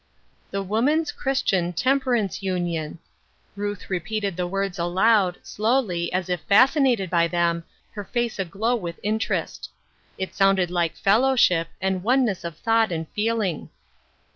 [0.49, 2.97] "The Woman's Christian Temperance Union."
[3.55, 8.73] Ruth repeated the words aloud, slowly, as if fasci nated by them, her face aglow
[8.75, 9.69] with interest.
[10.17, 13.69] It sounded like fellowship, and oneness of thought and feeling.